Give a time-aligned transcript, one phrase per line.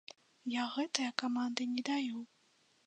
[0.53, 2.19] Я гэтыя каманды не даю.